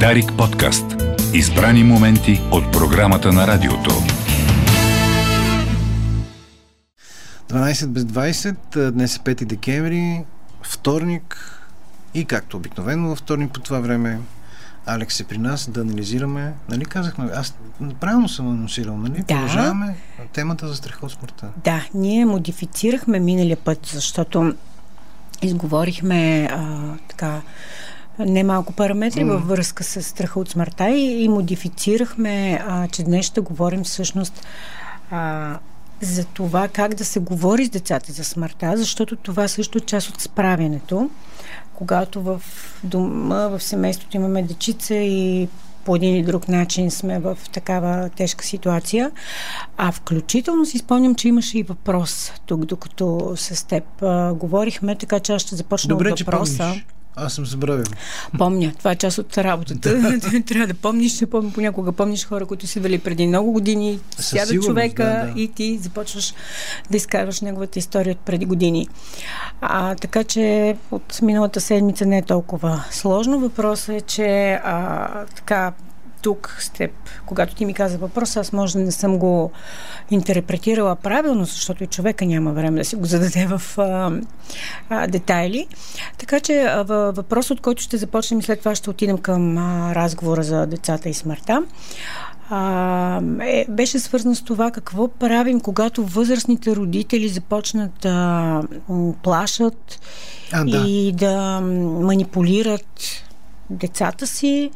Дарик 0.00 0.32
подкаст. 0.38 0.84
Избрани 1.34 1.84
моменти 1.84 2.40
от 2.52 2.72
програмата 2.72 3.32
на 3.32 3.46
радиото. 3.46 3.90
12 7.48 7.86
без 7.86 8.02
20, 8.02 8.90
днес 8.90 9.16
е 9.16 9.18
5 9.18 9.44
декември, 9.44 10.24
вторник 10.62 11.60
и 12.14 12.24
както 12.24 12.56
обикновено 12.56 13.08
във 13.08 13.18
вторник 13.18 13.52
по 13.52 13.60
това 13.60 13.80
време 13.80 14.20
Алекс 14.86 15.20
е 15.20 15.24
при 15.24 15.38
нас 15.38 15.70
да 15.70 15.80
анализираме. 15.80 16.52
Нали 16.68 16.84
казахме? 16.84 17.30
Аз 17.34 17.54
правилно 18.00 18.28
съм 18.28 18.48
анонсирал, 18.48 18.96
нали? 18.96 19.18
Да. 19.18 19.24
Продължаваме 19.26 19.96
темата 20.32 20.68
за 20.68 20.74
страха 20.74 21.06
от 21.06 21.12
смъртта. 21.12 21.48
Да, 21.64 21.84
ние 21.94 22.26
модифицирахме 22.26 23.20
миналия 23.20 23.56
път, 23.56 23.86
защото 23.86 24.54
изговорихме 25.42 26.48
а, 26.52 26.82
така 27.08 27.40
немалко 28.18 28.72
параметри 28.72 29.20
mm. 29.20 29.28
във 29.28 29.48
връзка 29.48 29.84
с 29.84 30.02
страха 30.02 30.40
от 30.40 30.50
смъртта 30.50 30.90
и, 30.90 31.24
и 31.24 31.28
модифицирахме, 31.28 32.62
а, 32.68 32.88
че 32.88 33.02
днес 33.02 33.26
ще 33.26 33.40
говорим 33.40 33.84
всъщност 33.84 34.46
а, 35.10 35.58
за 36.00 36.24
това 36.24 36.68
как 36.68 36.94
да 36.94 37.04
се 37.04 37.20
говори 37.20 37.66
с 37.66 37.70
децата 37.70 38.12
за 38.12 38.24
смъртта, 38.24 38.72
защото 38.76 39.16
това 39.16 39.48
също 39.48 39.78
е 39.78 39.80
част 39.80 40.08
от 40.08 40.20
справянето. 40.20 41.10
Когато 41.74 42.22
в 42.22 42.42
дома, 42.84 43.48
в 43.48 43.60
семейството 43.60 44.16
имаме 44.16 44.42
дечица 44.42 44.94
и 44.94 45.48
по 45.84 45.96
един 45.96 46.14
или 46.14 46.22
друг 46.22 46.48
начин 46.48 46.90
сме 46.90 47.18
в 47.18 47.38
такава 47.52 48.08
тежка 48.08 48.44
ситуация. 48.44 49.10
А 49.76 49.92
включително 49.92 50.66
си 50.66 50.78
спомням, 50.78 51.14
че 51.14 51.28
имаше 51.28 51.58
и 51.58 51.62
въпрос 51.62 52.32
тук, 52.46 52.64
докато 52.64 53.32
с 53.36 53.66
теб 53.66 53.84
а, 54.02 54.34
говорихме, 54.34 54.96
така 54.96 55.20
че 55.20 55.32
аз 55.32 55.42
ще 55.42 55.56
започна 55.56 55.88
Добре, 55.88 56.12
от 56.12 56.20
въпроса. 56.20 56.52
Че 56.52 56.58
помниш. 56.58 56.84
Аз 57.16 57.32
съм 57.32 57.46
забравил. 57.46 57.84
Помня, 58.38 58.72
това 58.78 58.90
е 58.90 58.96
част 58.96 59.18
от 59.18 59.38
работата. 59.38 60.20
Трябва 60.46 60.66
да 60.66 60.74
помниш, 60.74 61.14
ще 61.14 61.26
помня, 61.26 61.50
понякога 61.54 61.92
помниш 61.92 62.26
хора, 62.26 62.46
които 62.46 62.66
са 62.66 62.80
били 62.80 62.98
преди 62.98 63.26
много 63.26 63.52
години, 63.52 64.00
сяда 64.18 64.60
човека 64.60 65.04
да, 65.04 65.32
да. 65.32 65.40
и 65.40 65.48
ти 65.48 65.78
започваш 65.78 66.34
да 66.90 66.96
изкарваш 66.96 67.40
неговата 67.40 67.78
история 67.78 68.12
от 68.12 68.18
преди 68.18 68.44
години. 68.44 68.88
А, 69.60 69.94
така 69.94 70.24
че 70.24 70.76
от 70.90 71.22
миналата 71.22 71.60
седмица 71.60 72.06
не 72.06 72.18
е 72.18 72.22
толкова 72.22 72.84
сложно. 72.90 73.40
Въпросът 73.40 73.88
е, 73.88 74.00
че 74.00 74.60
а, 74.64 75.08
така 75.24 75.72
тук 76.24 76.56
с 76.60 76.70
теб, 76.70 76.90
когато 77.26 77.54
ти 77.54 77.64
ми 77.64 77.74
каза 77.74 77.98
въпроса, 77.98 78.40
аз 78.40 78.52
може 78.52 78.78
да 78.78 78.84
не 78.84 78.92
съм 78.92 79.18
го 79.18 79.50
интерпретирала 80.10 80.96
правилно, 80.96 81.44
защото 81.44 81.84
и 81.84 81.86
човека 81.86 82.26
няма 82.26 82.52
време 82.52 82.78
да 82.78 82.84
си 82.84 82.96
го 82.96 83.04
зададе 83.04 83.46
в 83.46 83.78
а, 83.78 84.12
а, 84.88 85.06
детайли. 85.06 85.66
Така 86.18 86.40
че 86.40 86.74
въпрос, 86.88 87.50
от 87.50 87.60
който 87.60 87.82
ще 87.82 87.96
започнем 87.96 88.40
и 88.40 88.42
след 88.42 88.58
това 88.58 88.74
ще 88.74 88.90
отидем 88.90 89.18
към 89.18 89.58
а, 89.58 89.94
разговора 89.94 90.42
за 90.42 90.66
децата 90.66 91.08
и 91.08 91.14
смъртта. 91.14 91.62
А, 92.50 93.20
е, 93.40 93.66
беше 93.68 93.98
свързано 93.98 94.34
с 94.34 94.42
това 94.42 94.70
какво 94.70 95.08
правим, 95.08 95.60
когато 95.60 96.04
възрастните 96.04 96.76
родители 96.76 97.28
започнат 97.28 97.90
да 98.02 98.62
плашат 99.22 100.00
а, 100.52 100.64
да. 100.64 100.84
и 100.86 101.12
да 101.12 101.60
манипулират 101.60 103.00
децата 103.70 104.26
си 104.26 104.70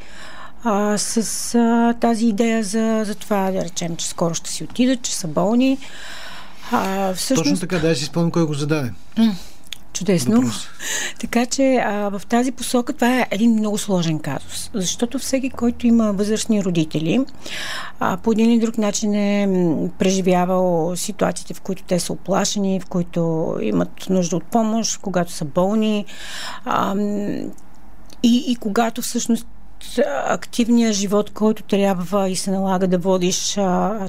а, 0.65 0.99
с 0.99 1.55
а, 1.55 1.95
тази 2.01 2.27
идея 2.27 2.65
за, 2.65 3.03
за 3.07 3.15
това, 3.15 3.51
да 3.51 3.65
речем, 3.65 3.97
че 3.97 4.09
скоро 4.09 4.35
ще 4.35 4.51
си 4.51 4.65
отидат, 4.65 5.03
че 5.03 5.15
са 5.15 5.29
болни. 5.29 5.79
А, 6.73 7.15
всъщност... 7.15 7.51
Точно 7.51 7.69
така, 7.69 7.79
да, 7.79 7.95
си 7.97 8.05
спомням 8.05 8.31
кой 8.31 8.47
го 8.47 8.55
зададе. 8.55 8.93
Чудесно. 9.93 10.37
Въпрос. 10.37 10.69
Така 11.21 11.47
че 11.47 11.77
а, 11.77 12.09
в 12.09 12.23
тази 12.29 12.53
посока 12.53 12.93
това 12.93 13.19
е 13.19 13.27
един 13.31 13.53
много 13.53 13.79
сложен 13.79 14.19
казус, 14.19 14.71
защото 14.75 15.19
всеки, 15.19 15.51
който 15.51 15.87
има 15.87 16.13
възрастни 16.13 16.65
родители, 16.65 17.25
а, 18.01 18.17
по 18.17 18.33
един 18.33 18.51
или 18.51 18.61
друг 18.61 18.79
начин 18.79 19.15
е 19.15 19.49
преживявал 19.99 20.97
ситуациите, 20.97 21.55
в 21.55 21.61
които 21.61 21.83
те 21.83 22.01
са 22.01 22.13
оплашени, 22.13 22.81
в 22.81 22.87
които 22.87 23.55
имат 23.63 24.07
нужда 24.11 24.37
от 24.37 24.45
помощ, 24.45 25.01
когато 25.01 25.33
са 25.33 25.45
болни 25.45 26.05
а, 26.65 26.95
и, 28.23 28.45
и 28.49 28.57
когато 28.57 29.03
всъщност 29.03 29.47
активния 30.27 30.93
живот, 30.93 31.31
който 31.31 31.63
трябва 31.63 32.29
и 32.29 32.37
се 32.37 32.51
налага 32.51 32.89
да 32.89 32.99
водиш, 32.99 33.55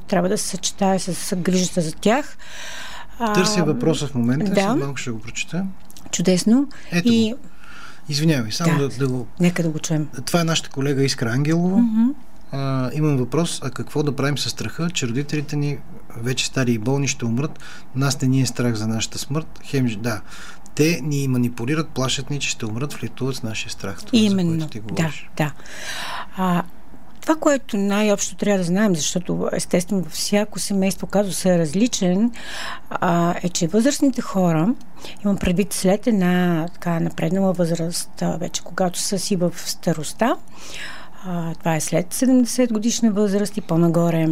трябва 0.08 0.30
да 0.30 0.38
се 0.38 0.48
съчетае 0.48 1.00
с 1.00 1.36
грижата 1.36 1.82
за 1.82 1.92
тях. 1.92 2.38
Търся 3.34 3.64
въпроса 3.64 4.08
в 4.08 4.16
момента, 4.16 4.52
да. 4.52 4.76
малко 4.76 4.98
ще 4.98 5.12
го 5.12 5.20
прочета. 5.20 5.66
Чудесно. 6.12 6.68
Ето 6.92 7.08
и... 7.08 7.36
Извинявай, 8.10 8.52
само 8.52 8.78
да, 8.78 8.90
да, 8.90 8.98
да 8.98 9.08
го... 9.08 9.28
Нека 9.40 9.64
да 9.64 9.70
го 9.70 9.80
чуем. 9.80 10.08
Това 10.26 10.42
е 10.42 10.44
нашата 10.44 10.70
колега 10.70 11.04
Искра 11.04 11.30
Ангелова. 11.30 11.78
Mm-hmm. 11.78 12.14
А, 12.52 12.90
имам 12.94 13.18
въпрос, 13.18 13.60
а 13.64 13.70
какво 13.70 14.04
да 14.04 14.16
правим 14.16 14.38
с 14.38 14.50
страха, 14.50 14.90
че 14.94 15.08
родителите 15.08 15.56
ни 15.56 15.78
вече 16.18 16.46
стари 16.46 16.72
и 16.72 16.78
болни 16.78 17.08
ще 17.08 17.26
умрат, 17.26 17.60
нас 17.96 18.22
не 18.22 18.28
ни 18.28 18.42
е 18.42 18.46
страх 18.46 18.74
за 18.74 18.88
нашата 18.88 19.20
смърт. 19.20 19.60
Хем, 19.64 19.88
да, 20.00 20.22
те 20.80 21.02
ни 21.04 21.28
манипулират, 21.28 21.90
плашат 21.90 22.30
ни, 22.30 22.40
че 22.40 22.50
ще 22.50 22.66
умрат, 22.66 22.94
флитуват 22.94 23.36
с 23.36 23.44
нашия 23.44 23.72
страх. 23.72 23.98
Това, 23.98 24.20
Именно, 24.20 24.68
ти 24.68 24.80
да, 24.80 25.12
да. 25.38 25.52
А, 26.38 26.64
това, 27.22 27.36
което 27.36 27.78
най-общо 27.78 28.36
трябва 28.36 28.58
да 28.58 28.64
знаем, 28.64 28.96
защото 28.96 29.50
естествено 29.54 30.02
във 30.02 30.12
всяко 30.12 30.60
семейство 30.60 31.08
се 31.32 31.56
е 31.56 31.58
различен, 31.58 32.32
а, 32.90 33.36
е, 33.44 33.50
че 33.50 33.68
възрастните 33.68 34.22
хора, 34.22 34.74
имам 35.26 35.38
предвид 35.38 35.74
след 35.74 36.08
една 36.08 36.68
така 36.74 37.00
напреднала 37.00 37.54
възраст, 37.54 38.24
вече 38.40 38.64
когато 38.64 39.00
са 39.00 39.20
си 39.20 39.36
в 39.36 39.52
староста, 39.56 40.36
а, 41.26 41.56
това 41.56 41.76
е 41.76 41.82
след 41.82 42.14
70 42.14 42.74
годишна 42.74 43.12
възраст 43.12 43.58
и 43.58 43.62
по-нагоре, 43.62 44.28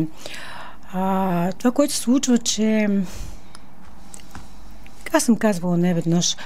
а, 0.94 1.52
това, 1.52 1.72
което 1.72 1.94
се 1.94 2.00
случва, 2.00 2.38
че 2.38 2.88
аз 5.13 5.23
съм 5.23 5.35
казвала 5.35 5.78
не 5.78 5.94
веднъж. 5.94 6.38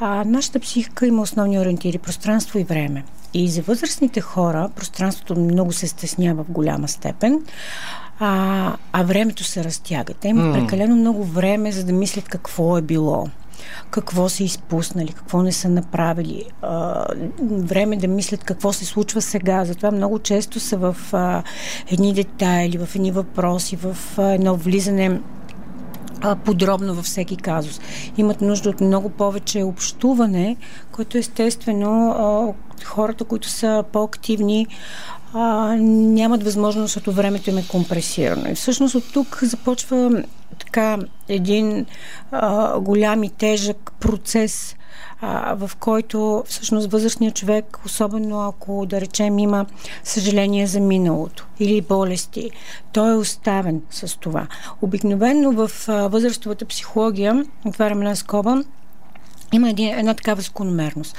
А, 0.00 0.24
нашата 0.24 0.60
психика 0.60 1.06
има 1.06 1.22
основни 1.22 1.58
ориентири 1.58 1.98
пространство 1.98 2.58
и 2.58 2.64
време. 2.64 3.04
И 3.34 3.48
за 3.48 3.62
възрастните 3.62 4.20
хора 4.20 4.70
пространството 4.76 5.40
много 5.40 5.72
се 5.72 5.88
стеснява 5.88 6.44
в 6.44 6.50
голяма 6.50 6.88
степен, 6.88 7.40
а, 8.18 8.76
а 8.92 9.02
времето 9.02 9.44
се 9.44 9.64
разтяга. 9.64 10.14
Те 10.14 10.28
имат 10.28 10.44
mm. 10.44 10.60
прекалено 10.60 10.96
много 10.96 11.24
време, 11.24 11.72
за 11.72 11.84
да 11.84 11.92
мислят 11.92 12.28
какво 12.28 12.78
е 12.78 12.82
било 12.82 13.26
какво 13.90 14.28
са 14.28 14.44
изпуснали, 14.44 15.12
какво 15.12 15.42
не 15.42 15.52
са 15.52 15.68
направили, 15.68 16.44
а, 16.62 17.04
време 17.50 17.96
да 17.96 18.08
мислят 18.08 18.44
какво 18.44 18.72
се 18.72 18.84
случва 18.84 19.22
сега. 19.22 19.64
Затова 19.64 19.90
много 19.90 20.18
често 20.18 20.60
са 20.60 20.76
в 20.76 20.96
а, 21.12 21.42
едни 21.90 22.14
детайли, 22.14 22.78
в 22.78 22.94
едни 22.94 23.10
въпроси, 23.10 23.76
в 23.76 23.96
а, 24.18 24.22
едно 24.22 24.56
влизане 24.56 25.20
подробно 26.44 26.94
във 26.94 27.04
всеки 27.04 27.36
казус. 27.36 27.80
Имат 28.16 28.40
нужда 28.40 28.70
от 28.70 28.80
много 28.80 29.08
повече 29.08 29.62
общуване, 29.62 30.56
което 30.92 31.18
естествено 31.18 32.54
хората, 32.84 33.24
които 33.24 33.48
са 33.48 33.84
по-активни, 33.92 34.66
нямат 35.34 36.42
възможност, 36.42 36.84
защото 36.84 37.12
времето 37.12 37.50
им 37.50 37.58
е 37.58 37.68
компресирано. 37.68 38.50
И 38.50 38.54
всъщност 38.54 38.94
от 38.94 39.12
тук 39.12 39.38
започва 39.42 40.22
така 40.58 40.98
един 41.28 41.86
голям 42.80 43.24
и 43.24 43.30
тежък 43.30 43.92
процес 44.00 44.76
в 45.54 45.70
който 45.80 46.44
всъщност 46.46 46.92
възрастният 46.92 47.36
човек, 47.36 47.78
особено 47.86 48.40
ако 48.40 48.86
да 48.86 49.00
речем 49.00 49.38
има 49.38 49.66
съжаление 50.04 50.66
за 50.66 50.80
миналото 50.80 51.46
или 51.60 51.80
болести, 51.80 52.50
той 52.92 53.12
е 53.12 53.16
оставен 53.16 53.82
с 53.90 54.18
това. 54.18 54.46
Обикновено 54.82 55.52
в 55.52 55.70
възрастовата 55.88 56.64
психология, 56.64 57.44
отварям 57.64 57.98
една 57.98 58.16
скоба, 58.16 58.64
има 59.52 59.70
един, 59.70 59.98
една 59.98 60.14
такава 60.14 60.42
закономерност. 60.42 61.16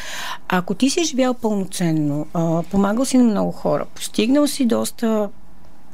Ако 0.48 0.74
ти 0.74 0.90
си 0.90 1.04
живял 1.04 1.34
пълноценно, 1.34 2.28
помагал 2.72 3.06
си 3.06 3.18
на 3.18 3.24
много 3.24 3.52
хора, 3.52 3.86
постигнал 3.96 4.48
си 4.48 4.66
доста 4.66 5.30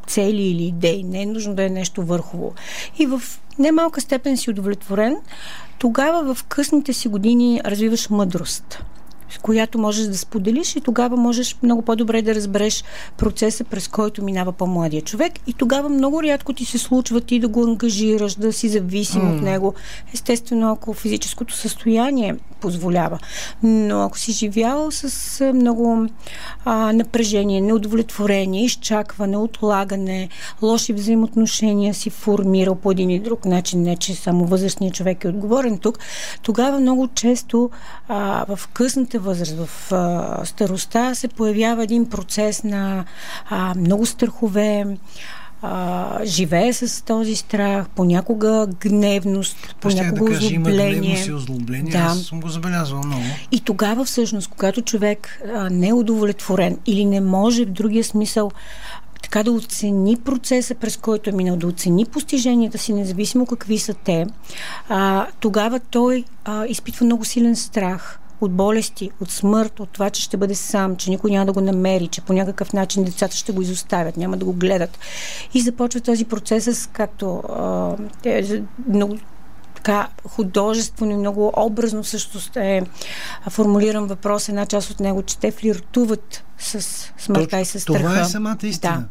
цели 0.07 0.41
или 0.41 0.63
идеи, 0.63 1.03
не 1.03 1.21
е 1.21 1.25
нужно 1.25 1.55
да 1.55 1.63
е 1.63 1.69
нещо 1.69 2.03
върхово. 2.03 2.53
И 2.99 3.05
в 3.05 3.21
немалка 3.59 4.01
степен 4.01 4.37
си 4.37 4.49
удовлетворен, 4.49 5.17
тогава 5.79 6.35
в 6.35 6.43
късните 6.43 6.93
си 6.93 7.07
години 7.07 7.61
развиваш 7.65 8.09
мъдрост 8.09 8.83
която 9.37 9.79
можеш 9.79 10.07
да 10.07 10.17
споделиш 10.17 10.75
и 10.75 10.81
тогава 10.81 11.17
можеш 11.17 11.57
много 11.63 11.81
по-добре 11.81 12.21
да 12.21 12.35
разбереш 12.35 12.83
процеса, 13.17 13.63
през 13.63 13.87
който 13.87 14.23
минава 14.23 14.51
по-младия 14.51 15.01
човек 15.01 15.33
и 15.47 15.53
тогава 15.53 15.89
много 15.89 16.23
рядко 16.23 16.53
ти 16.53 16.65
се 16.65 16.77
случва 16.77 17.21
ти 17.21 17.39
да 17.39 17.47
го 17.47 17.63
ангажираш, 17.63 18.35
да 18.35 18.53
си 18.53 18.69
зависим 18.69 19.21
mm. 19.21 19.35
от 19.35 19.41
него. 19.41 19.73
Естествено, 20.13 20.71
ако 20.71 20.93
физическото 20.93 21.53
състояние 21.55 22.35
позволява. 22.61 23.19
Но 23.63 24.03
ако 24.03 24.17
си 24.17 24.31
живял 24.31 24.91
с 24.91 25.53
много 25.53 26.07
а, 26.65 26.93
напрежение, 26.93 27.61
неудовлетворение, 27.61 28.65
изчакване, 28.65 29.37
отлагане, 29.37 30.29
лоши 30.61 30.93
взаимоотношения 30.93 31.93
си 31.93 32.09
формирал 32.09 32.75
по 32.75 32.91
един 32.91 33.09
и 33.09 33.19
друг 33.19 33.45
начин, 33.45 33.81
не 33.81 33.95
че 33.95 34.15
само 34.15 34.45
възрастният 34.45 34.95
човек 34.95 35.23
е 35.23 35.27
отговорен 35.27 35.77
тук, 35.77 35.99
тогава 36.41 36.79
много 36.79 37.07
често 37.07 37.69
а, 38.07 38.55
в 38.55 38.67
късната 38.67 39.18
възраст, 39.19 39.55
в 39.65 39.91
а, 39.91 40.45
старостта 40.45 41.15
се 41.15 41.27
появява 41.27 41.83
един 41.83 42.09
процес 42.09 42.63
на 42.63 43.05
а, 43.49 43.73
много 43.75 44.05
страхове, 44.05 44.85
а, 45.61 46.19
живее 46.25 46.73
с 46.73 47.05
този 47.05 47.35
страх, 47.35 47.85
понякога 47.95 48.67
гневност, 48.79 49.75
понякога 49.79 50.25
да 50.25 50.31
кажа, 50.31 50.45
озлобление. 50.45 50.85
Има 50.85 50.99
гневност 50.99 51.27
и 51.27 51.33
озлобление, 51.33 51.91
да. 51.91 51.97
аз 51.97 52.21
съм 52.21 52.41
го 52.41 52.49
забелязвал 52.49 53.01
много. 53.05 53.23
И 53.51 53.59
тогава 53.59 54.05
всъщност, 54.05 54.47
когато 54.47 54.81
човек 54.81 55.41
а, 55.53 55.69
не 55.69 55.87
е 55.87 55.93
удовлетворен 55.93 56.77
или 56.85 57.05
не 57.05 57.21
може 57.21 57.65
в 57.65 57.71
другия 57.71 58.03
смисъл 58.03 58.51
така 59.21 59.43
да 59.43 59.51
оцени 59.51 60.17
процеса, 60.17 60.75
през 60.75 60.97
който 60.97 61.29
е 61.29 61.33
минал, 61.33 61.55
да 61.55 61.67
оцени 61.67 62.05
постиженията 62.05 62.77
си, 62.77 62.93
независимо 62.93 63.45
какви 63.45 63.79
са 63.79 63.93
те, 63.93 64.27
а, 64.89 65.27
тогава 65.39 65.79
той 65.79 66.23
а, 66.45 66.65
изпитва 66.65 67.05
много 67.05 67.25
силен 67.25 67.55
страх 67.55 68.19
от 68.41 68.51
болести, 68.51 69.11
от 69.21 69.31
смърт, 69.31 69.79
от 69.79 69.89
това, 69.89 70.09
че 70.09 70.21
ще 70.21 70.37
бъде 70.37 70.55
сам, 70.55 70.95
че 70.95 71.09
никой 71.09 71.31
няма 71.31 71.45
да 71.45 71.53
го 71.53 71.61
намери, 71.61 72.07
че 72.07 72.21
по 72.21 72.33
някакъв 72.33 72.73
начин 72.73 73.03
децата 73.03 73.35
ще 73.35 73.51
го 73.51 73.61
изоставят, 73.61 74.17
няма 74.17 74.37
да 74.37 74.45
го 74.45 74.53
гледат. 74.53 74.99
И 75.53 75.61
започва 75.61 76.01
този 76.01 76.25
процес 76.25 76.89
както 76.93 77.43
е, 78.25 78.61
много 78.87 79.17
така 79.79 80.07
художествено 80.27 81.11
и 81.11 81.17
много 81.17 81.53
образно 81.57 82.03
също 82.03 82.39
е 82.55 82.81
формулиран 83.49 84.05
въпрос. 84.05 84.49
Една 84.49 84.65
част 84.65 84.91
от 84.91 84.99
него, 84.99 85.23
че 85.23 85.37
те 85.37 85.51
флиртуват 85.51 86.43
с 86.59 86.81
смъртта 87.17 87.59
и 87.59 87.65
с 87.65 87.79
страха. 87.79 87.99
Това 87.99 88.19
е 88.19 88.25
самата 88.25 88.57
истина. 88.63 88.97
Да. 88.97 89.05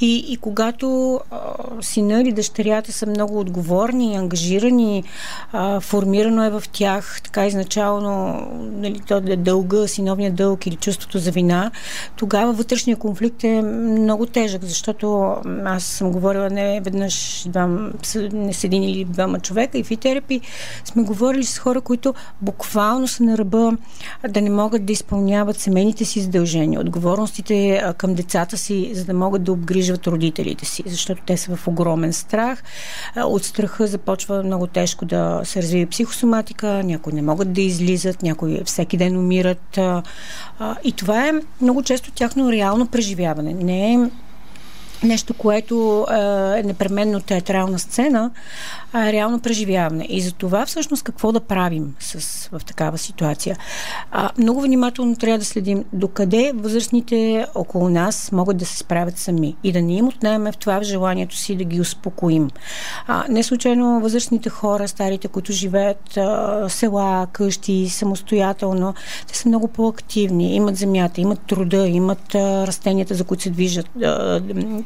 И, 0.00 0.24
и 0.28 0.36
когато 0.36 1.20
а, 1.30 1.38
сина 1.80 2.20
или 2.20 2.32
дъщерята 2.32 2.92
са 2.92 3.06
много 3.06 3.40
отговорни, 3.40 4.16
ангажирани, 4.16 5.04
а, 5.52 5.80
формирано 5.80 6.44
е 6.44 6.50
в 6.50 6.62
тях 6.72 7.20
така 7.24 7.46
изначално 7.46 8.46
нали, 8.60 9.00
то 9.08 9.16
е 9.16 9.36
дълга, 9.36 9.88
синовния 9.88 10.32
дълг 10.32 10.66
или 10.66 10.76
чувството 10.76 11.18
за 11.18 11.30
вина, 11.30 11.70
тогава 12.16 12.52
вътрешния 12.52 12.96
конфликт 12.96 13.44
е 13.44 13.62
много 13.62 14.26
тежък, 14.26 14.64
защото 14.64 15.36
аз 15.64 15.84
съм 15.84 16.12
говорила 16.12 16.50
не 16.50 16.80
веднъж 16.80 17.46
не 18.32 18.52
с 18.52 18.64
един 18.64 18.82
или 18.82 19.04
двама 19.04 19.40
човека 19.40 19.78
и 19.78 19.84
в 19.84 19.90
терапи 20.02 20.40
сме 20.84 21.02
говорили 21.02 21.44
с 21.44 21.58
хора, 21.58 21.80
които 21.80 22.14
буквално 22.40 23.08
са 23.08 23.22
на 23.22 23.38
ръба 23.38 23.72
да 24.28 24.40
не 24.40 24.50
могат 24.50 24.84
да 24.84 24.92
изпълняват 24.92 25.60
семейните 25.60 26.04
си 26.04 26.20
задължения 26.20 26.80
отговорностите 26.80 27.84
към 27.98 28.14
децата 28.14 28.56
си, 28.56 28.90
за 28.94 29.04
да 29.04 29.14
могат 29.14 29.42
да 29.44 29.52
обгрижват 29.52 30.06
родителите 30.06 30.64
си, 30.64 30.82
защото 30.86 31.22
те 31.26 31.36
са 31.36 31.56
в 31.56 31.68
огромен 31.68 32.12
страх. 32.12 32.62
От 33.16 33.44
страха 33.44 33.86
започва 33.86 34.42
много 34.42 34.66
тежко 34.66 35.04
да 35.04 35.40
се 35.44 35.62
развие 35.62 35.86
психосоматика, 35.86 36.82
някои 36.84 37.12
не 37.12 37.22
могат 37.22 37.52
да 37.52 37.60
излизат, 37.60 38.22
някои 38.22 38.62
всеки 38.64 38.96
ден 38.96 39.16
умират. 39.16 39.78
И 40.84 40.92
това 40.92 41.28
е 41.28 41.32
много 41.60 41.82
често 41.82 42.10
тяхно 42.10 42.52
реално 42.52 42.86
преживяване. 42.86 43.54
Не 43.54 43.94
е 43.94 43.98
нещо, 45.02 45.34
което 45.34 46.06
е 46.56 46.62
непременно 46.62 47.20
театрална 47.20 47.78
сцена, 47.78 48.30
а 48.92 49.12
реално 49.12 49.40
преживяване. 49.40 50.06
И 50.08 50.20
за 50.20 50.32
това 50.32 50.66
всъщност 50.66 51.02
какво 51.02 51.32
да 51.32 51.40
правим 51.40 51.94
с, 52.00 52.48
в 52.48 52.60
такава 52.64 52.98
ситуация. 52.98 53.56
А, 54.10 54.30
много 54.38 54.60
внимателно 54.60 55.16
трябва 55.16 55.38
да 55.38 55.44
следим 55.44 55.84
докъде 55.92 56.52
възрастните 56.54 57.46
около 57.54 57.88
нас 57.88 58.32
могат 58.32 58.56
да 58.56 58.66
се 58.66 58.76
справят 58.76 59.18
сами 59.18 59.56
и 59.64 59.72
да 59.72 59.82
не 59.82 59.96
им 59.96 60.08
отнемем 60.08 60.52
в 60.52 60.56
това 60.56 60.80
в 60.80 60.82
желанието 60.82 61.36
си 61.36 61.56
да 61.56 61.64
ги 61.64 61.80
успокоим. 61.80 62.50
А, 63.06 63.24
не 63.28 63.42
случайно 63.42 64.00
възрастните 64.00 64.48
хора, 64.48 64.88
старите, 64.88 65.28
които 65.28 65.52
живеят 65.52 66.16
а, 66.16 66.66
села, 66.68 67.26
къщи, 67.32 67.88
самостоятелно, 67.88 68.94
те 69.26 69.36
са 69.38 69.48
много 69.48 69.68
по-активни, 69.68 70.56
имат 70.56 70.76
земята, 70.76 71.20
имат 71.20 71.40
труда, 71.40 71.88
имат 71.88 72.34
а, 72.34 72.66
растенията, 72.66 73.14
за 73.14 73.24
които 73.24 73.42
се 73.42 73.50
движат, 73.50 73.86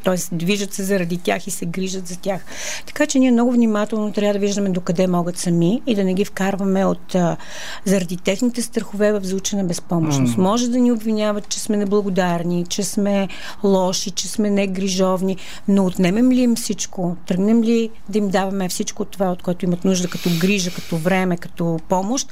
т.е. 0.05 0.35
движат 0.35 0.73
се 0.73 0.83
заради 0.83 1.19
тях 1.19 1.47
и 1.47 1.51
се 1.51 1.67
грижат 1.67 2.07
за 2.07 2.19
тях. 2.19 2.45
Така 2.87 3.07
че 3.07 3.19
ние 3.19 3.31
много 3.31 3.53
внимателно 3.53 3.96
внимателно 3.97 4.13
трябва 4.13 4.33
да 4.33 4.39
виждаме 4.39 4.69
докъде 4.69 5.07
могат 5.07 5.39
сами 5.39 5.83
и 5.87 5.95
да 5.95 6.05
не 6.05 6.15
ги 6.15 6.25
вкарваме 6.25 6.85
от 6.85 7.15
а, 7.15 7.37
заради 7.85 8.17
техните 8.17 8.63
страхове 8.63 9.13
в 9.13 9.25
звучена 9.25 9.65
безпомощност. 9.65 10.37
Mm. 10.37 10.43
Може 10.43 10.69
да 10.69 10.79
ни 10.79 10.93
обвиняват, 10.93 11.49
че 11.49 11.61
сме 11.61 11.77
неблагодарни, 11.77 12.67
че 12.69 12.83
сме 12.83 13.29
лоши, 13.65 14.11
че 14.11 14.29
сме 14.29 14.51
негрижовни, 14.51 15.37
но 15.69 15.85
отнемем 15.87 16.33
ли 16.33 16.41
им 16.41 16.57
всичко, 16.57 17.17
тръгнем 17.27 17.63
ли 17.63 17.91
да 18.09 18.19
им 18.19 18.29
даваме 18.29 18.69
всичко 18.69 19.05
това, 19.05 19.31
от 19.31 19.43
което 19.43 19.65
имат 19.65 19.85
нужда, 19.85 20.09
като 20.09 20.31
грижа, 20.41 20.71
като 20.71 20.97
време, 20.97 21.37
като 21.37 21.79
помощ, 21.89 22.29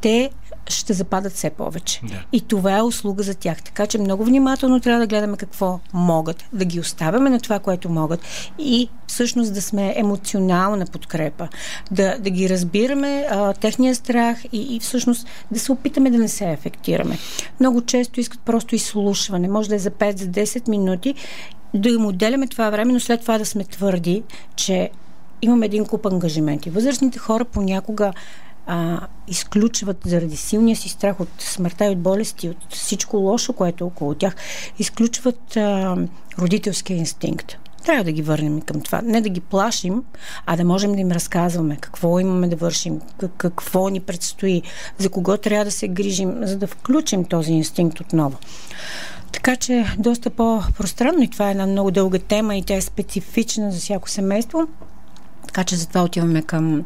те 0.00 0.30
ще 0.68 0.92
западат 0.92 1.32
все 1.32 1.50
повече. 1.50 2.00
Да. 2.04 2.24
И 2.32 2.40
това 2.40 2.78
е 2.78 2.82
услуга 2.82 3.22
за 3.22 3.34
тях. 3.34 3.62
Така 3.62 3.86
че 3.86 3.98
много 3.98 4.24
внимателно 4.24 4.80
трябва 4.80 5.00
да 5.00 5.06
гледаме 5.06 5.36
какво 5.36 5.80
могат, 5.92 6.44
да 6.52 6.64
ги 6.64 6.80
оставяме 6.80 7.30
на 7.30 7.40
това, 7.40 7.58
което 7.58 7.88
могат 7.88 8.20
и 8.58 8.88
всъщност 9.06 9.54
да 9.54 9.62
сме 9.62 9.94
емоционална 9.96 10.86
подкрепа, 10.86 11.48
да, 11.90 12.18
да 12.18 12.30
ги 12.30 12.48
разбираме 12.48 13.26
а, 13.30 13.52
техния 13.52 13.94
страх 13.94 14.44
и, 14.52 14.76
и 14.76 14.80
всъщност 14.80 15.26
да 15.50 15.60
се 15.60 15.72
опитаме 15.72 16.10
да 16.10 16.18
не 16.18 16.28
се 16.28 16.50
ефектираме. 16.50 17.18
Много 17.60 17.80
често 17.80 18.20
искат 18.20 18.40
просто 18.40 18.74
изслушване. 18.74 19.48
Може 19.48 19.68
да 19.68 19.74
е 19.74 19.78
за 19.78 19.90
5, 19.90 20.18
за 20.18 20.26
10 20.26 20.68
минути 20.68 21.14
да 21.74 21.88
им 21.88 22.06
отделяме 22.06 22.46
това 22.46 22.70
време, 22.70 22.92
но 22.92 23.00
след 23.00 23.20
това 23.20 23.38
да 23.38 23.44
сме 23.44 23.64
твърди, 23.64 24.22
че 24.56 24.90
имаме 25.42 25.66
един 25.66 25.86
куп 25.86 26.06
ангажименти. 26.06 26.70
Възрастните 26.70 27.18
хора 27.18 27.44
понякога 27.44 28.12
а, 28.66 29.00
изключват 29.28 29.96
заради 30.04 30.36
силния 30.36 30.76
си 30.76 30.88
страх 30.88 31.20
от 31.20 31.28
смъртта 31.38 31.86
и 31.86 31.90
от 31.90 31.98
болести, 31.98 32.48
от 32.48 32.56
всичко 32.70 33.16
лошо, 33.16 33.52
което 33.52 33.84
е 33.84 33.86
около 33.86 34.14
тях, 34.14 34.36
изключват 34.78 35.56
а, 35.56 35.96
родителския 36.38 36.96
инстинкт. 36.96 37.56
Трябва 37.84 38.04
да 38.04 38.12
ги 38.12 38.22
върнем 38.22 38.60
към 38.60 38.80
това. 38.80 39.02
Не 39.02 39.20
да 39.20 39.28
ги 39.28 39.40
плашим, 39.40 40.02
а 40.46 40.56
да 40.56 40.64
можем 40.64 40.92
да 40.92 41.00
им 41.00 41.10
разказваме 41.10 41.76
какво 41.80 42.20
имаме 42.20 42.48
да 42.48 42.56
вършим, 42.56 43.00
какво 43.36 43.88
ни 43.88 44.00
предстои, 44.00 44.62
за 44.98 45.08
кого 45.08 45.36
трябва 45.36 45.64
да 45.64 45.70
се 45.70 45.88
грижим, 45.88 46.34
за 46.42 46.56
да 46.56 46.66
включим 46.66 47.24
този 47.24 47.52
инстинкт 47.52 48.00
отново. 48.00 48.38
Така 49.32 49.56
че 49.56 49.86
доста 49.98 50.30
по-пространно 50.30 51.22
и 51.22 51.30
това 51.30 51.48
е 51.48 51.50
една 51.50 51.66
много 51.66 51.90
дълга 51.90 52.18
тема 52.18 52.56
и 52.56 52.62
тя 52.62 52.74
е 52.74 52.80
специфична 52.80 53.72
за 53.72 53.78
всяко 53.78 54.10
семейство. 54.10 54.68
Така 55.56 55.64
че 55.64 55.76
затова 55.76 56.02
отиваме 56.02 56.42
към 56.42 56.84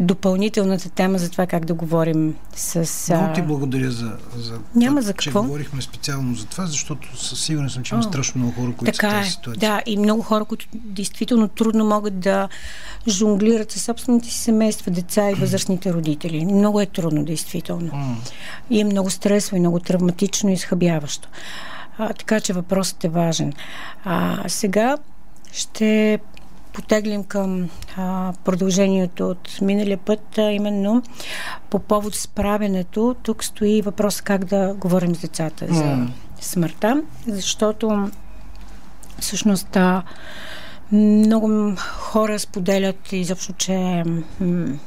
допълнителната 0.00 0.90
тема 0.90 1.18
за 1.18 1.30
това 1.30 1.46
как 1.46 1.64
да 1.64 1.74
говорим 1.74 2.34
с... 2.56 3.08
Много 3.14 3.34
ти 3.34 3.42
благодаря 3.42 3.90
за, 3.90 4.12
за 4.36 4.58
Няма 4.74 5.02
за 5.02 5.14
какво. 5.14 5.40
че 5.42 5.46
говорихме 5.46 5.82
специално 5.82 6.34
за 6.34 6.46
това, 6.46 6.66
защото 6.66 7.16
със 7.16 7.40
сигурност 7.40 7.74
съм, 7.74 7.82
че 7.82 7.94
има 7.94 8.02
страшно 8.02 8.38
много 8.38 8.54
хора, 8.54 8.72
които 8.76 8.92
така 8.92 9.10
са 9.10 9.16
в 9.16 9.18
тази 9.18 9.28
е. 9.28 9.30
ситуация. 9.30 9.60
Да, 9.60 9.82
и 9.86 9.96
много 9.96 10.22
хора, 10.22 10.44
които 10.44 10.66
действително 10.74 11.48
трудно 11.48 11.84
могат 11.84 12.20
да 12.20 12.48
жонглират 13.08 13.70
със 13.70 13.82
собствените 13.82 14.28
си 14.28 14.38
семейства, 14.38 14.90
деца 14.90 15.30
и 15.30 15.34
възрастните 15.34 15.92
родители. 15.92 16.44
Много 16.44 16.80
е 16.80 16.86
трудно, 16.86 17.24
действително. 17.24 17.90
Mm. 17.90 18.14
И 18.70 18.80
е 18.80 18.84
много 18.84 19.10
стресово 19.10 19.56
и 19.56 19.60
много 19.60 19.80
травматично 19.80 20.50
и 20.50 20.52
изхъбяващо. 20.52 21.28
А, 21.98 22.12
така 22.12 22.40
че 22.40 22.52
въпросът 22.52 23.04
е 23.04 23.08
важен. 23.08 23.52
А, 24.04 24.44
сега 24.48 24.96
ще 25.52 26.18
потеглим 26.72 27.24
към 27.24 27.68
а, 27.96 28.32
продължението 28.44 29.28
от 29.28 29.60
миналия 29.62 29.98
път, 29.98 30.38
а, 30.38 30.42
именно 30.42 31.02
по 31.70 31.78
повод 31.78 32.14
справянето. 32.14 33.16
Тук 33.22 33.44
стои 33.44 33.82
въпрос 33.82 34.20
как 34.20 34.44
да 34.44 34.74
говорим 34.74 35.14
с 35.14 35.20
децата 35.20 35.66
за 35.66 35.84
mm. 35.84 36.08
смъртта, 36.40 37.02
защото 37.26 38.10
всъщност 39.20 39.76
а, 39.76 40.02
много 40.92 41.74
хора 41.78 42.38
споделят 42.38 43.12
изобщо, 43.12 43.52
че 43.52 44.02
м- 44.40 44.78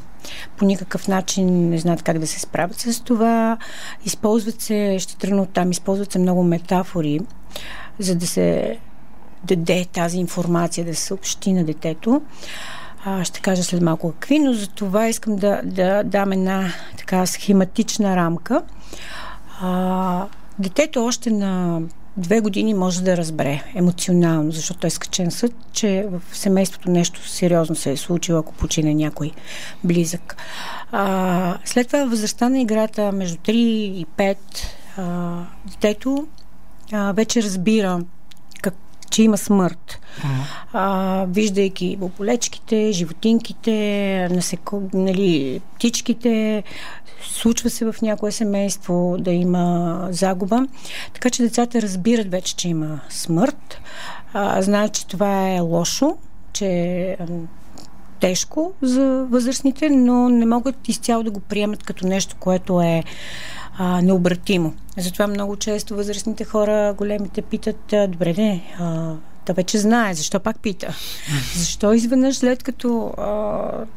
по 0.57 0.65
никакъв 0.65 1.07
начин 1.07 1.69
не 1.69 1.77
знаят 1.77 2.03
как 2.03 2.19
да 2.19 2.27
се 2.27 2.39
справят 2.39 2.79
с 2.79 3.01
това. 3.01 3.57
Използват 4.05 4.61
се, 4.61 4.97
ще 4.99 5.17
тръгна 5.17 5.41
от 5.41 5.49
там, 5.49 5.71
използват 5.71 6.11
се 6.11 6.19
много 6.19 6.43
метафори, 6.43 7.19
за 7.99 8.15
да 8.15 8.27
се 8.27 8.77
даде 9.43 9.85
тази 9.93 10.17
информация, 10.17 10.85
да 10.85 10.95
се 10.95 11.01
съобщи 11.01 11.53
на 11.53 11.63
детето. 11.63 12.21
А, 13.05 13.23
ще 13.23 13.39
кажа 13.39 13.63
след 13.63 13.81
малко 13.81 14.11
какви, 14.11 14.39
но 14.39 14.53
за 14.53 14.67
това 14.67 15.07
искам 15.07 15.35
да, 15.35 15.61
да 15.63 16.03
дам 16.03 16.31
една 16.31 16.73
така 16.97 17.25
схематична 17.25 18.15
рамка. 18.15 18.63
А, 19.61 20.25
детето 20.59 21.05
още 21.05 21.31
на 21.31 21.81
две 22.17 22.39
години 22.39 22.73
може 22.73 23.03
да 23.03 23.17
разбере 23.17 23.63
емоционално, 23.75 24.51
защото 24.51 24.79
той 24.79 24.87
е 24.87 24.91
скачен 24.91 25.31
съд, 25.31 25.53
че 25.71 26.07
в 26.11 26.37
семейството 26.37 26.91
нещо 26.91 27.27
сериозно 27.27 27.75
се 27.75 27.91
е 27.91 27.97
случило, 27.97 28.39
ако 28.39 28.53
почине 28.53 28.93
някой 28.93 29.31
близък. 29.83 30.37
А, 30.91 31.57
след 31.65 31.87
това 31.87 32.05
възрастта 32.05 32.49
на 32.49 32.59
играта 32.59 33.11
между 33.11 33.37
3 33.37 33.51
и 33.51 34.05
5 34.17 34.37
а, 34.97 35.39
детето 35.65 36.27
а, 36.91 37.11
вече 37.11 37.43
разбира 37.43 37.99
че 39.13 39.23
има 39.23 39.37
смърт. 39.37 39.99
А, 40.73 41.25
виждайки 41.29 41.97
бополечките, 41.97 42.91
животинките, 42.91 44.27
насеко, 44.31 44.81
нали, 44.93 45.61
птичките, 45.75 46.63
случва 47.21 47.69
се 47.69 47.85
в 47.85 47.95
някое 48.01 48.31
семейство 48.31 49.15
да 49.19 49.31
има 49.31 50.07
загуба. 50.11 50.67
Така 51.13 51.29
че 51.29 51.43
децата 51.43 51.81
разбират 51.81 52.31
вече, 52.31 52.55
че 52.55 52.69
има 52.69 52.99
смърт, 53.09 53.81
а, 54.33 54.61
знаят, 54.61 54.93
че 54.93 55.07
това 55.07 55.49
е 55.49 55.59
лошо, 55.59 56.17
че 56.53 56.65
е 56.65 57.17
тежко 58.19 58.73
за 58.81 59.25
възрастните, 59.29 59.89
но 59.89 60.29
не 60.29 60.45
могат 60.45 60.87
изцяло 60.87 61.23
да 61.23 61.31
го 61.31 61.39
приемат 61.39 61.83
като 61.83 62.07
нещо, 62.07 62.35
което 62.39 62.81
е 62.81 63.03
а, 63.77 64.01
необратимо. 64.01 64.73
Затова 64.97 65.27
много 65.27 65.55
често 65.55 65.95
възрастните 65.95 66.43
хора, 66.43 66.93
големите, 66.97 67.41
питат, 67.41 67.93
добре, 68.09 68.33
не, 68.37 68.75
а, 68.79 69.13
Та 69.45 69.53
вече 69.53 69.77
знае, 69.77 70.13
защо 70.13 70.39
пак 70.39 70.59
пита. 70.59 70.95
Защо 71.55 71.93
изведнъж 71.93 72.35
след 72.35 72.63
като 72.63 73.13
а, 73.17 73.31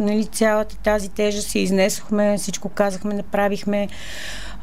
нали, 0.00 0.24
цялата 0.24 0.76
тази 0.76 1.08
тежест 1.08 1.48
се 1.48 1.58
изнесохме, 1.58 2.38
всичко 2.38 2.68
казахме, 2.68 3.14
направихме, 3.14 3.88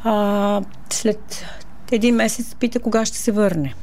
а, 0.04 0.62
след 0.90 1.46
един 1.92 2.16
месец 2.16 2.56
пита 2.56 2.80
кога 2.80 3.06
ще 3.06 3.18
се 3.18 3.32
върне. 3.32 3.74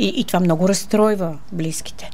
И, 0.00 0.12
и 0.16 0.24
това 0.24 0.40
много 0.40 0.68
разстройва 0.68 1.38
близките. 1.52 2.10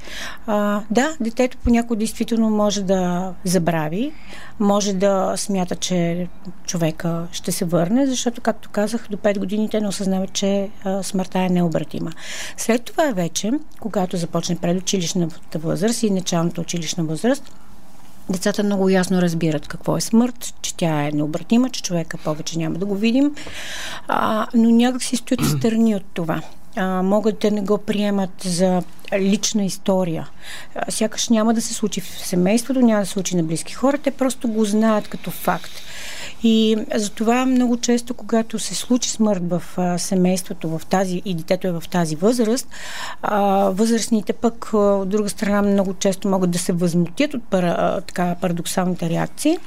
А, 0.46 0.82
да, 0.90 1.16
детето 1.20 1.56
понякога 1.64 1.96
действително 1.96 2.50
може 2.50 2.82
да 2.82 3.32
забрави, 3.44 4.12
може 4.60 4.92
да 4.92 5.32
смята, 5.36 5.76
че 5.76 6.28
човека 6.66 7.26
ще 7.32 7.52
се 7.52 7.64
върне, 7.64 8.06
защото, 8.06 8.40
както 8.40 8.70
казах, 8.70 9.06
до 9.10 9.16
5 9.16 9.38
години 9.38 9.68
те 9.68 9.80
не 9.80 9.88
осъзнават, 9.88 10.32
че 10.32 10.70
а, 10.84 11.02
смъртта 11.02 11.38
е 11.38 11.48
необратима. 11.48 12.12
След 12.56 12.84
това 12.84 13.12
вече, 13.12 13.52
когато 13.80 14.16
започне 14.16 14.56
предучилищната 14.56 15.58
възраст 15.58 16.02
и 16.02 16.10
началната 16.10 16.60
училищна 16.60 17.04
възраст, 17.04 17.52
Децата 18.30 18.62
много 18.62 18.88
ясно 18.88 19.22
разбират 19.22 19.68
какво 19.68 19.96
е 19.96 20.00
смърт, 20.00 20.54
че 20.62 20.76
тя 20.76 21.06
е 21.06 21.12
необратима, 21.12 21.70
че 21.70 21.82
човека 21.82 22.18
повече 22.18 22.58
няма 22.58 22.78
да 22.78 22.86
го 22.86 22.94
видим, 22.94 23.34
а, 24.08 24.46
но 24.54 24.70
някак 24.70 25.02
си 25.02 25.16
стоят 25.16 25.44
страни 25.44 25.96
от 25.96 26.04
това 26.14 26.42
а, 26.76 27.02
могат 27.02 27.38
да 27.38 27.50
не 27.50 27.60
го 27.60 27.78
приемат 27.78 28.30
за 28.42 28.82
лична 29.18 29.64
история. 29.64 30.28
А, 30.74 30.90
сякаш 30.90 31.28
няма 31.28 31.54
да 31.54 31.62
се 31.62 31.74
случи 31.74 32.00
в 32.00 32.06
семейството, 32.06 32.80
няма 32.80 33.00
да 33.00 33.06
се 33.06 33.12
случи 33.12 33.36
на 33.36 33.42
близки 33.42 33.72
хора, 33.72 33.98
те 33.98 34.10
просто 34.10 34.48
го 34.48 34.64
знаят 34.64 35.08
като 35.08 35.30
факт. 35.30 35.70
И 36.42 36.76
затова 36.94 37.46
много 37.46 37.76
често, 37.76 38.14
когато 38.14 38.58
се 38.58 38.74
случи 38.74 39.10
смърт 39.10 39.42
в 39.50 39.62
а, 39.76 39.98
семейството 39.98 40.78
в 40.78 40.86
тази, 40.86 41.22
и 41.24 41.34
детето 41.34 41.66
е 41.66 41.72
в 41.72 41.82
тази 41.90 42.16
възраст, 42.16 42.68
а, 43.22 43.44
възрастните 43.70 44.32
пък 44.32 44.70
а, 44.74 44.76
от 44.76 45.08
друга 45.08 45.28
страна 45.28 45.62
много 45.62 45.94
често 45.94 46.28
могат 46.28 46.50
да 46.50 46.58
се 46.58 46.72
възмутят 46.72 47.34
от 47.34 47.42
пара, 47.42 47.76
а, 47.78 48.00
така, 48.00 48.36
парадоксалните 48.40 49.10
реакции. 49.10 49.58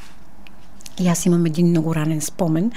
И 0.99 1.07
аз 1.07 1.25
имам 1.25 1.45
един 1.45 1.67
много 1.67 1.95
ранен 1.95 2.21
спомен. 2.21 2.71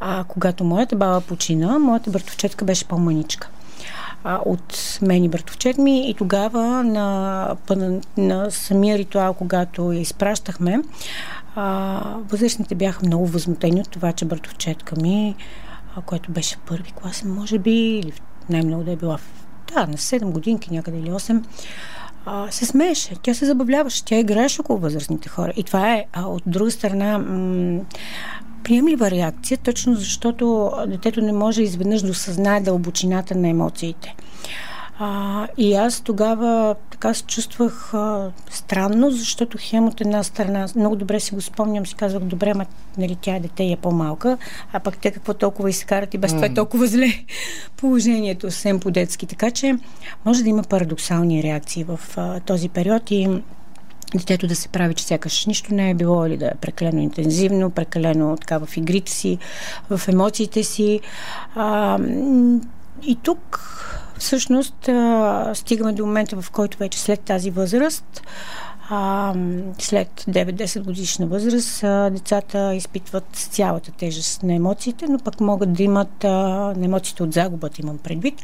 А, 0.00 0.24
когато 0.28 0.64
моята 0.64 0.96
баба 0.96 1.20
почина, 1.20 1.78
моята 1.78 2.10
братовчетка 2.10 2.64
беше 2.64 2.84
по-маничка 2.84 3.48
а, 4.24 4.40
от 4.44 4.98
мен 5.02 5.24
и 5.24 5.28
братовчет 5.28 5.78
ми. 5.78 6.10
И 6.10 6.14
тогава 6.14 6.84
на, 6.84 7.56
на, 7.70 8.00
на 8.16 8.50
самия 8.50 8.98
ритуал, 8.98 9.34
когато 9.34 9.92
я 9.92 10.00
изпращахме, 10.00 10.82
а, 11.54 12.00
възрастните 12.28 12.74
бяха 12.74 13.06
много 13.06 13.26
възмутени 13.26 13.80
от 13.80 13.90
това, 13.90 14.12
че 14.12 14.24
братовчетка 14.24 14.96
ми, 14.96 15.36
а, 15.96 16.00
което 16.00 16.32
беше 16.32 16.56
първи 16.56 16.92
клас, 16.92 17.24
може 17.24 17.58
би, 17.58 17.72
или 17.72 18.12
най-много 18.50 18.84
да 18.84 18.92
е 18.92 18.96
била 18.96 19.16
в, 19.16 19.30
да, 19.74 19.86
на 19.86 19.96
7 19.96 20.30
годинки 20.30 20.72
някъде 20.72 20.98
или 20.98 21.10
8, 21.10 21.44
а, 22.26 22.50
се 22.50 22.66
смееше, 22.66 23.14
тя 23.22 23.34
се 23.34 23.46
забавляваше, 23.46 24.04
тя 24.04 24.16
играеше 24.16 24.60
около 24.60 24.78
възрастните 24.78 25.28
хора. 25.28 25.52
И 25.56 25.64
това 25.64 25.92
е, 25.92 26.04
а, 26.12 26.26
от 26.26 26.42
друга 26.46 26.70
страна, 26.70 27.18
м- 27.18 27.80
приемлива 28.64 29.10
реакция, 29.10 29.58
точно 29.58 29.94
защото 29.94 30.72
детето 30.86 31.20
не 31.20 31.32
може 31.32 31.62
изведнъж 31.62 32.02
да 32.02 32.10
осъзнае 32.10 32.60
дълбочината 32.60 33.34
на 33.34 33.48
емоциите. 33.48 34.14
А, 35.00 35.48
и 35.56 35.74
аз 35.74 36.00
тогава 36.00 36.74
така 36.90 37.14
се 37.14 37.22
чувствах 37.22 37.94
а, 37.94 38.30
странно, 38.50 39.10
защото 39.10 39.58
хем 39.60 39.88
от 39.88 40.00
една 40.00 40.22
страна, 40.22 40.68
много 40.76 40.96
добре 40.96 41.20
си 41.20 41.34
го 41.34 41.40
спомням, 41.40 41.86
си 41.86 41.94
казвах, 41.94 42.22
добре, 42.22 42.54
ма, 42.54 42.66
нали, 42.98 43.16
тя 43.20 43.36
е 43.36 43.40
дете 43.40 43.62
и 43.62 43.72
е 43.72 43.76
по-малка, 43.76 44.38
а 44.72 44.80
пък 44.80 44.98
те 44.98 45.10
какво 45.10 45.34
толкова 45.34 45.70
изкарат 45.70 46.14
и 46.14 46.18
без 46.18 46.32
mm. 46.32 46.34
това 46.34 46.46
е 46.46 46.54
толкова 46.54 46.86
зле 46.86 47.06
положението, 47.76 48.50
съвсем 48.50 48.80
по-детски. 48.80 49.26
Така 49.26 49.50
че 49.50 49.78
може 50.24 50.42
да 50.42 50.48
има 50.48 50.62
парадоксални 50.62 51.42
реакции 51.42 51.84
в 51.84 52.00
а, 52.16 52.40
този 52.40 52.68
период 52.68 53.10
и 53.10 53.28
детето 54.14 54.46
да 54.46 54.56
се 54.56 54.68
прави, 54.68 54.94
че 54.94 55.04
сякаш 55.04 55.46
нищо 55.46 55.74
не 55.74 55.90
е 55.90 55.94
било 55.94 56.26
или 56.26 56.36
да 56.36 56.46
е 56.46 56.54
прекалено 56.60 57.02
интензивно, 57.02 57.70
прекалено 57.70 58.36
така 58.36 58.58
в 58.58 58.76
игрите 58.76 59.12
си, 59.12 59.38
в 59.90 60.00
емоциите 60.08 60.64
си. 60.64 61.00
А, 61.54 61.98
и 63.02 63.16
тук 63.22 63.60
всъщност 64.18 64.88
стигаме 65.54 65.92
до 65.92 66.06
момента, 66.06 66.42
в 66.42 66.50
който 66.50 66.78
вече 66.78 67.00
след 67.00 67.20
тази 67.20 67.50
възраст 67.50 68.22
след 69.78 70.24
9-10 70.28 70.82
годишна 70.82 71.26
възраст 71.26 71.80
децата 72.14 72.74
изпитват 72.74 73.24
цялата 73.32 73.92
тежест 73.92 74.42
на 74.42 74.54
емоциите, 74.54 75.06
но 75.08 75.18
пък 75.18 75.40
могат 75.40 75.72
да 75.72 75.82
имат, 75.82 76.24
а, 76.24 76.28
на 76.76 76.84
емоциите 76.84 77.22
от 77.22 77.32
загубата 77.32 77.82
имам 77.82 77.98
предвид, 77.98 78.34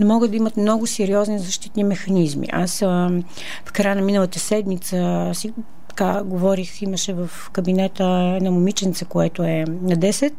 но 0.00 0.06
могат 0.06 0.30
да 0.30 0.36
имат 0.36 0.56
много 0.56 0.86
сериозни 0.86 1.38
защитни 1.38 1.84
механизми. 1.84 2.48
Аз 2.52 2.80
в 2.80 3.72
края 3.72 3.96
на 3.96 4.02
миналата 4.02 4.38
седмица 4.38 5.30
си 5.34 5.52
така 5.96 6.22
говорих, 6.22 6.82
имаше 6.82 7.12
в 7.12 7.30
кабинета 7.52 8.34
една 8.36 8.50
момиченце, 8.50 9.04
което 9.04 9.42
е 9.42 9.64
на 9.82 9.96
10 9.96 10.32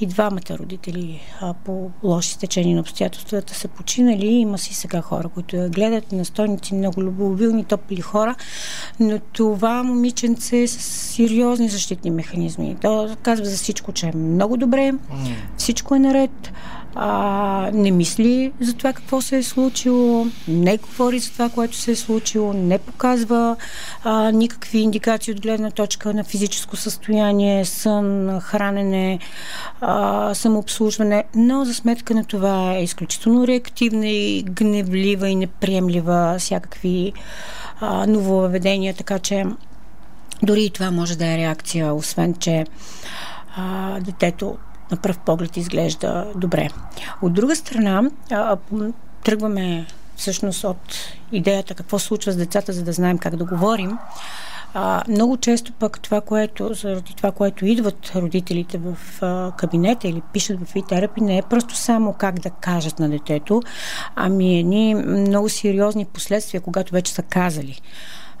и 0.00 0.06
двамата 0.06 0.58
родители 0.58 1.20
а, 1.40 1.54
по 1.54 1.90
лоши 2.02 2.30
стечени 2.30 2.74
на 2.74 2.80
обстоятелствата 2.80 3.54
са 3.54 3.68
починали. 3.68 4.26
Има 4.26 4.58
си 4.58 4.74
сега 4.74 5.00
хора, 5.00 5.28
които 5.28 5.56
я 5.56 5.68
гледат, 5.68 6.12
настойници, 6.12 6.74
много 6.74 7.02
любовилни, 7.02 7.64
топли 7.64 8.00
хора, 8.00 8.34
но 9.00 9.18
това 9.18 9.82
момиченце 9.82 10.62
е 10.62 10.68
с 10.68 10.80
сериозни 10.82 11.68
защитни 11.68 12.10
механизми. 12.10 12.76
То 12.82 13.16
казва 13.22 13.46
за 13.46 13.56
всичко, 13.56 13.92
че 13.92 14.06
е 14.06 14.16
много 14.16 14.56
добре, 14.56 14.92
всичко 15.56 15.94
е 15.94 15.98
наред 15.98 16.52
а, 16.94 17.70
не 17.72 17.90
мисли 17.90 18.52
за 18.60 18.74
това 18.74 18.92
какво 18.92 19.20
се 19.20 19.36
е 19.36 19.42
случило, 19.42 20.26
не 20.48 20.76
говори 20.76 21.18
за 21.18 21.30
това, 21.30 21.48
което 21.48 21.76
се 21.76 21.90
е 21.90 21.96
случило, 21.96 22.52
не 22.52 22.78
показва 22.78 23.56
а, 24.04 24.30
никакви 24.30 24.78
индикации 24.78 25.32
от 25.32 25.40
гледна 25.40 25.70
точка 25.70 26.14
на 26.14 26.24
физическо 26.24 26.76
състояние, 26.76 27.64
сън, 27.64 28.40
хранене, 28.40 29.18
а, 29.80 30.34
самообслужване, 30.34 31.24
но 31.34 31.64
за 31.64 31.74
сметка 31.74 32.14
на 32.14 32.24
това 32.24 32.74
е 32.74 32.82
изключително 32.82 33.46
реактивна 33.46 34.08
и 34.08 34.42
гневлива 34.42 35.28
и 35.28 35.34
неприемлива 35.34 36.36
всякакви 36.38 37.12
а, 37.80 38.06
нововведения, 38.06 38.94
така 38.94 39.18
че 39.18 39.44
дори 40.42 40.64
и 40.64 40.70
това 40.70 40.90
може 40.90 41.18
да 41.18 41.26
е 41.26 41.38
реакция, 41.38 41.94
освен 41.94 42.34
че 42.34 42.64
а, 43.56 44.00
детето 44.00 44.56
на 44.90 44.96
пръв 44.96 45.18
поглед 45.18 45.56
изглежда 45.56 46.26
добре. 46.36 46.68
От 47.22 47.32
друга 47.32 47.56
страна, 47.56 48.02
а, 48.30 48.56
тръгваме 49.24 49.86
всъщност 50.16 50.64
от 50.64 50.94
идеята 51.32 51.74
какво 51.74 51.98
случва 51.98 52.32
с 52.32 52.36
децата, 52.36 52.72
за 52.72 52.82
да 52.82 52.92
знаем 52.92 53.18
как 53.18 53.36
да 53.36 53.44
говорим. 53.44 53.98
А, 54.74 55.02
много 55.08 55.36
често 55.36 55.72
пък 55.72 56.00
това, 56.00 56.20
което, 56.20 56.74
заради 56.74 57.14
това, 57.16 57.32
което 57.32 57.66
идват 57.66 58.12
родителите 58.14 58.78
в 58.78 58.96
а, 59.22 59.52
кабинета 59.56 60.08
или 60.08 60.22
пишат 60.32 60.60
в 60.60 60.74
e 60.74 61.20
не 61.20 61.38
е 61.38 61.42
просто 61.42 61.76
само 61.76 62.12
как 62.12 62.40
да 62.40 62.50
кажат 62.50 62.98
на 62.98 63.08
детето, 63.08 63.62
ами 64.16 64.58
едни 64.58 64.94
много 64.94 65.48
сериозни 65.48 66.04
последствия, 66.04 66.60
когато 66.60 66.92
вече 66.92 67.12
са 67.12 67.22
казали. 67.22 67.80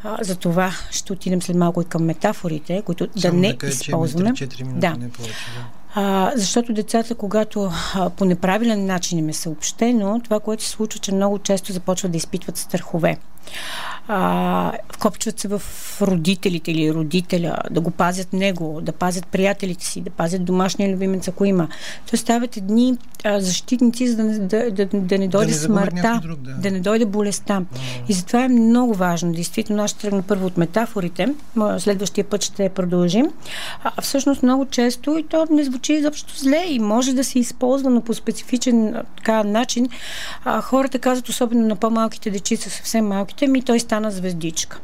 А, 0.04 0.16
за 0.20 0.36
това 0.36 0.72
ще 0.90 1.12
отидем 1.12 1.42
след 1.42 1.56
малко 1.56 1.82
и 1.82 1.84
към 1.84 2.04
метафорите, 2.04 2.82
които 2.82 3.08
Само 3.18 3.34
да 3.34 3.40
не 3.40 3.52
да 3.52 3.66
използваме. 3.66 4.30
3-4 4.30 4.62
минути, 4.62 4.80
да. 4.80 4.90
не 4.90 5.10
повече, 5.10 5.34
да. 5.56 5.81
А, 5.94 6.32
защото 6.36 6.72
децата, 6.72 7.14
когато 7.14 7.70
а, 7.94 8.10
по 8.10 8.24
неправилен 8.24 8.86
начин 8.86 9.18
им 9.18 9.28
е 9.28 9.32
съобщено, 9.32 10.20
това, 10.24 10.40
което 10.40 10.62
се 10.62 10.70
случва, 10.70 11.00
че 11.00 11.14
много 11.14 11.38
често 11.38 11.72
започват 11.72 12.12
да 12.12 12.16
изпитват 12.16 12.56
страхове. 12.56 13.18
А, 14.08 14.72
вкопчват 14.92 15.40
се 15.40 15.48
в 15.48 15.62
родителите 16.02 16.70
или 16.70 16.94
родителя, 16.94 17.56
да 17.70 17.80
го 17.80 17.90
пазят 17.90 18.32
него, 18.32 18.80
да 18.82 18.92
пазят 18.92 19.26
приятелите 19.26 19.84
си, 19.86 20.00
да 20.00 20.10
пазят 20.10 20.44
домашния 20.44 20.94
любимец, 20.94 21.28
ако 21.28 21.44
има. 21.44 21.68
То 22.10 22.16
стават 22.16 22.56
едни 22.56 22.96
а, 23.24 23.40
защитници, 23.40 24.08
за 24.08 24.16
да, 24.16 24.38
да, 24.38 24.70
да, 24.70 24.86
да 24.86 25.18
не 25.18 25.28
дойде 25.28 25.52
да 25.52 25.58
смъртта, 25.58 26.20
друг, 26.22 26.40
да. 26.40 26.52
да 26.54 26.70
не 26.70 26.80
дойде 26.80 27.04
болестта. 27.04 27.54
А. 27.54 27.78
И 28.08 28.12
затова 28.12 28.44
е 28.44 28.48
много 28.48 28.94
важно. 28.94 29.32
Действително, 29.32 29.82
аз 29.82 29.90
ще 29.90 30.00
тръгна 30.00 30.22
първо 30.22 30.46
от 30.46 30.56
метафорите, 30.56 31.34
следващия 31.78 32.24
път 32.24 32.42
ще 32.42 32.68
продължим. 32.68 33.26
А, 33.84 34.02
всъщност 34.02 34.42
много 34.42 34.66
често 34.66 35.18
и 35.18 35.22
то 35.22 35.46
не 35.50 35.64
звучи 35.64 35.92
изобщо 35.92 36.38
зле 36.38 36.64
и 36.68 36.78
може 36.78 37.12
да 37.12 37.24
се 37.24 37.38
използва, 37.38 37.90
но 37.90 38.00
по 38.00 38.14
специфичен 38.14 38.94
така, 39.16 39.44
начин. 39.44 39.88
А, 40.44 40.60
хората 40.60 40.98
казват, 40.98 41.28
особено 41.28 41.66
на 41.66 41.76
по-малките 41.76 42.30
дечица, 42.30 42.70
съвсем 42.70 43.06
малките, 43.32 43.46
ми 43.46 43.62
той 43.62 43.80
стана 43.80 44.10
звездичка. 44.10 44.80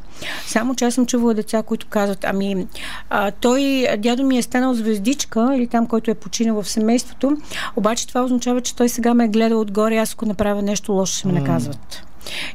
Само 0.47 0.75
че 0.75 0.85
аз 0.85 0.93
съм 0.93 1.05
чувала 1.05 1.33
деца, 1.33 1.63
които 1.63 1.87
казват, 1.87 2.23
ами 2.23 2.67
а, 3.09 3.31
той, 3.31 3.87
дядо 3.97 4.23
ми 4.23 4.37
е 4.37 4.41
станал 4.41 4.73
звездичка 4.73 5.51
или 5.55 5.67
там, 5.67 5.87
който 5.87 6.11
е 6.11 6.13
починал 6.13 6.61
в 6.61 6.69
семейството, 6.69 7.37
обаче 7.75 8.07
това 8.07 8.23
означава, 8.23 8.61
че 8.61 8.75
той 8.75 8.89
сега 8.89 9.13
ме 9.13 9.25
е 9.25 9.27
гледал 9.27 9.61
отгоре, 9.61 9.97
аз 9.97 10.13
ако 10.13 10.25
направя 10.25 10.61
нещо 10.61 10.91
лошо, 10.91 11.17
ще 11.17 11.27
ме 11.27 11.39
наказват. 11.39 12.03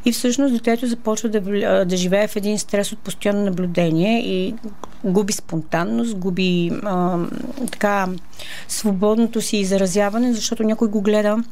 И 0.04 0.12
всъщност 0.12 0.54
детето 0.54 0.86
започва 0.86 1.28
да, 1.28 1.40
да 1.84 1.96
живее 1.96 2.28
в 2.28 2.36
един 2.36 2.58
стрес 2.58 2.92
от 2.92 2.98
постоянно 2.98 3.44
наблюдение 3.44 4.20
и 4.20 4.54
губи 5.04 5.32
спонтанност, 5.32 6.16
губи 6.16 6.70
а, 6.82 7.18
така 7.70 8.08
свободното 8.68 9.40
си 9.40 9.56
изразяване, 9.56 10.32
защото 10.32 10.62
някой 10.62 10.88
го 10.88 11.00
гледа 11.00 11.44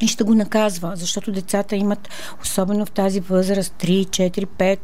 и 0.00 0.08
ще 0.08 0.24
го 0.24 0.34
наказва, 0.34 0.92
защото 0.96 1.32
децата 1.32 1.76
имат, 1.76 2.08
особено 2.42 2.86
в 2.86 2.90
тази 2.90 3.20
възраст, 3.20 3.74
3, 3.78 4.06
4, 4.06 4.46
5, 4.46 4.78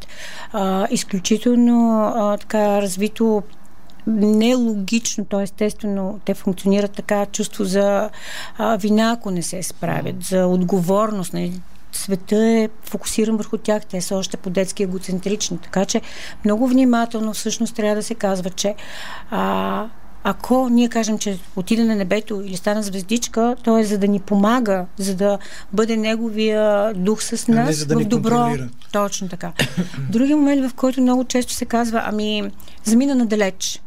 а, 0.53 0.87
изключително 0.91 2.37
така 2.39 2.81
развито 2.81 3.43
нелогично, 4.07 5.25
то 5.25 5.41
естествено 5.41 6.19
те 6.25 6.33
функционират 6.33 6.91
така 6.91 7.25
чувство 7.25 7.63
за 7.63 8.09
вина, 8.79 9.11
ако 9.11 9.31
не 9.31 9.41
се 9.41 9.63
справят, 9.63 10.23
за 10.23 10.45
отговорност. 10.45 11.33
Нали? 11.33 11.61
света 11.95 12.35
е 12.35 12.69
фокусиран 12.83 13.37
върху 13.37 13.57
тях, 13.57 13.85
те 13.85 14.01
са 14.01 14.15
още 14.15 14.37
по-детски 14.37 14.83
егоцентрични. 14.83 15.57
Така 15.57 15.85
че 15.85 16.01
много 16.45 16.67
внимателно 16.67 17.33
всъщност 17.33 17.75
трябва 17.75 17.95
да 17.95 18.03
се 18.03 18.15
казва, 18.15 18.49
че 18.49 18.75
а, 19.31 19.87
ако 20.23 20.69
ние 20.69 20.89
кажем, 20.89 21.17
че 21.17 21.39
отиде 21.55 21.83
на 21.83 21.95
небето 21.95 22.41
или 22.45 22.57
стана 22.57 22.83
звездичка, 22.83 23.55
то 23.63 23.77
е 23.77 23.83
за 23.83 23.97
да 23.97 24.07
ни 24.07 24.19
помага, 24.19 24.85
за 24.97 25.15
да 25.15 25.37
бъде 25.73 25.97
неговия 25.97 26.93
дух 26.93 27.23
с 27.23 27.47
нас 27.47 27.67
не, 27.67 27.73
за 27.73 27.85
да 27.85 27.99
в 27.99 28.05
добро. 28.05 28.51
Точно 28.91 29.29
така. 29.29 29.51
Други 30.09 30.35
момент, 30.35 30.71
в 30.71 30.73
който 30.73 31.01
много 31.01 31.23
често 31.23 31.53
се 31.53 31.65
казва, 31.65 32.03
ами, 32.05 32.51
замина 32.83 33.15
надалеч 33.15 33.81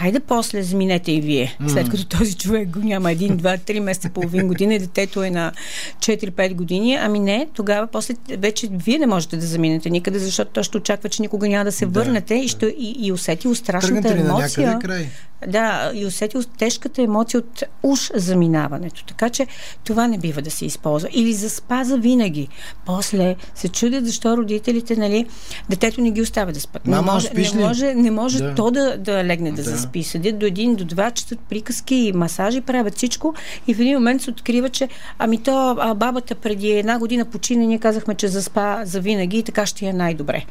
хайде 0.00 0.20
после 0.20 0.62
заминете 0.62 1.12
и 1.12 1.20
вие, 1.20 1.56
след 1.68 1.88
като 1.90 2.04
този 2.18 2.34
човек 2.34 2.68
го 2.68 2.78
няма 2.78 3.12
един, 3.12 3.36
два, 3.36 3.56
три 3.56 3.80
месеца, 3.80 4.10
половин 4.10 4.48
година 4.48 4.74
и 4.74 4.78
детето 4.78 5.22
е 5.22 5.30
на 5.30 5.52
4-5 5.98 6.54
години. 6.54 6.94
Ами 6.94 7.18
не, 7.18 7.48
тогава 7.54 7.86
после 7.86 8.14
вече 8.38 8.68
вие 8.72 8.98
не 8.98 9.06
можете 9.06 9.36
да 9.36 9.46
заминете 9.46 9.90
никъде, 9.90 10.18
защото 10.18 10.50
той 10.50 10.62
ще 10.62 10.76
очаква, 10.76 11.08
че 11.08 11.22
никога 11.22 11.48
няма 11.48 11.64
да 11.64 11.72
се 11.72 11.86
да, 11.86 12.00
върнете 12.00 12.34
да. 12.34 12.40
и, 12.40 12.48
ще, 12.48 12.66
и, 12.66 13.06
и 13.06 13.12
усети 13.12 13.54
страшната 13.54 14.08
емоция. 14.08 14.72
На 14.72 14.78
край. 14.78 15.06
Да, 15.48 15.92
и 15.94 16.06
усети 16.06 16.36
тежката 16.58 17.02
емоция 17.02 17.40
от 17.40 17.62
уж 17.82 18.10
заминаването. 18.14 19.04
Така 19.04 19.30
че 19.30 19.46
това 19.84 20.06
не 20.06 20.18
бива 20.18 20.42
да 20.42 20.50
се 20.50 20.66
използва. 20.66 21.08
Или 21.12 21.32
заспаза 21.32 21.96
винаги. 21.96 22.48
После 22.86 23.36
се 23.54 23.68
чудят 23.68 24.06
защо 24.06 24.36
родителите, 24.36 24.96
нали, 24.96 25.26
детето 25.70 26.00
не 26.00 26.10
ги 26.10 26.22
оставя 26.22 26.52
да 26.52 26.60
спят. 26.60 26.86
Мама, 26.86 27.02
не 27.02 27.12
може, 27.12 27.30
не 27.54 27.66
може, 27.66 27.94
не 27.94 28.10
може 28.10 28.38
да. 28.38 28.54
то 28.54 28.70
да, 28.70 28.98
да 28.98 29.24
легне 29.24 29.50
да, 29.50 29.56
да 29.56 29.62
заспи. 29.62 29.89
Седят 30.02 30.38
до 30.38 30.46
един, 30.46 30.74
до 30.74 30.84
два, 30.84 31.10
четат 31.10 31.38
приказки 31.38 31.94
и 31.94 32.12
масажи, 32.12 32.60
правят 32.60 32.96
всичко 32.96 33.34
и 33.66 33.74
в 33.74 33.80
един 33.80 33.94
момент 33.94 34.22
се 34.22 34.30
открива, 34.30 34.68
че 34.68 34.88
ами 35.18 35.42
то 35.42 35.76
а, 35.78 35.94
бабата 35.94 36.34
преди 36.34 36.70
една 36.70 36.98
година 36.98 37.24
почина, 37.24 37.64
ние 37.64 37.78
казахме, 37.78 38.14
че 38.14 38.28
заспа 38.28 38.80
за 38.84 39.00
винаги 39.00 39.38
и 39.38 39.42
така 39.42 39.66
ще 39.66 39.86
е 39.86 39.92
най-добре. 39.92 40.44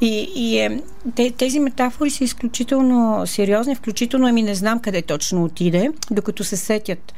И, 0.00 0.30
и 0.34 0.58
е, 0.58 0.80
те, 1.14 1.30
тези 1.30 1.60
метафори 1.60 2.10
са 2.10 2.24
изключително 2.24 3.26
сериозни, 3.26 3.74
включително 3.74 4.26
ами 4.28 4.42
не 4.42 4.54
знам 4.54 4.80
къде 4.80 5.02
точно 5.02 5.44
отиде, 5.44 5.90
докато 6.10 6.44
се 6.44 6.56
сетят 6.56 7.14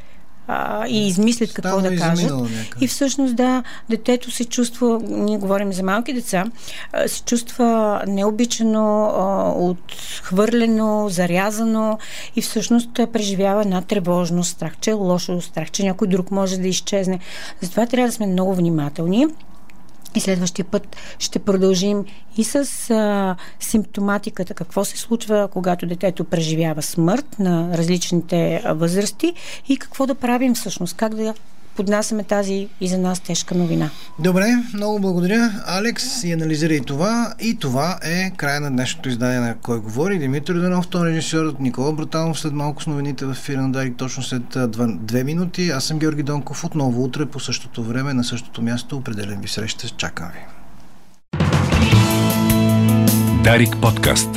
а, 0.53 0.87
и 0.89 1.07
измислят 1.07 1.53
какво 1.53 1.79
Става 1.79 1.91
да 1.91 1.97
кажат. 1.97 2.33
И 2.81 2.87
всъщност, 2.87 3.37
да, 3.37 3.63
детето 3.89 4.31
се 4.31 4.45
чувства, 4.45 5.01
ние 5.09 5.39
говорим 5.39 5.73
за 5.73 5.83
малки 5.83 6.13
деца, 6.13 6.45
се 7.07 7.23
чувства 7.23 8.03
необичано, 8.07 9.13
отхвърлено, 9.57 11.09
зарязано 11.09 11.99
и 12.37 12.43
всъщност 12.43 12.91
преживява 13.13 13.63
една 13.63 13.83
тревожност, 13.83 14.51
страх, 14.51 14.73
че 14.81 14.91
е 14.91 14.95
лошо, 14.95 15.41
страх, 15.41 15.71
че 15.71 15.83
някой 15.83 16.09
друг 16.09 16.31
може 16.31 16.59
да 16.59 16.69
изчезне. 16.69 17.19
Затова 17.61 17.87
трябва 17.87 18.09
да 18.09 18.13
сме 18.13 18.27
много 18.27 18.55
внимателни. 18.55 19.27
И 20.15 20.21
следващия 20.21 20.65
път 20.65 20.97
ще 21.19 21.39
продължим 21.39 22.05
и 22.37 22.45
с 22.45 22.91
а, 22.91 23.37
симптоматиката, 23.61 24.55
какво 24.55 24.85
се 24.85 24.97
случва, 24.97 25.49
когато 25.53 25.87
детето 25.87 26.25
преживява 26.25 26.83
смърт 26.83 27.39
на 27.39 27.79
различните 27.79 28.63
възрасти 28.67 29.35
и 29.69 29.77
какво 29.77 30.07
да 30.07 30.15
правим 30.15 30.55
всъщност, 30.55 30.97
как 30.97 31.15
да 31.15 31.35
поднасяме 31.81 32.25
тази 32.25 32.69
и 32.81 32.89
за 32.89 32.99
нас 32.99 33.21
тежка 33.21 33.55
новина. 33.55 33.91
Добре, 34.19 34.47
много 34.75 35.01
благодаря. 35.01 35.53
Алекс 35.67 36.25
и 36.25 36.33
анализира 36.33 36.75
и 36.75 36.81
това. 36.81 37.35
И 37.41 37.55
това 37.55 37.99
е 38.03 38.31
края 38.37 38.61
на 38.61 38.71
днешното 38.71 39.09
издание 39.09 39.41
на 39.41 39.55
Кой 39.55 39.81
говори. 39.81 40.19
Димитър 40.19 40.55
Данов, 40.55 40.89
тон 40.89 41.07
режисьор, 41.07 41.55
Никола 41.61 41.93
Братанов 41.93 42.41
след 42.41 42.53
малко 42.53 42.83
с 42.83 42.87
новините 42.87 43.25
в 43.25 43.31
ефира 43.31 43.63
на 43.63 43.73
Дарик, 43.73 43.97
точно 43.97 44.23
след 44.23 44.43
две 45.01 45.25
минути. 45.25 45.71
Аз 45.71 45.85
съм 45.85 45.99
Георги 45.99 46.23
Донков. 46.23 46.65
Отново 46.65 47.05
утре 47.05 47.27
по 47.27 47.41
същото 47.41 47.83
време 47.83 48.15
на 48.15 48.25
същото 48.25 48.63
място. 48.63 48.97
Определен 48.97 49.41
ви 49.41 49.49
среща. 49.49 49.89
Чакам 49.89 50.29
ви. 50.33 50.41
Дарик 53.45 53.77
подкаст. 53.83 54.29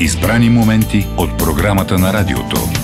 Избрани 0.00 0.50
моменти 0.50 1.06
от 1.18 1.38
програмата 1.38 1.98
на 1.98 2.12
радиото. 2.12 2.81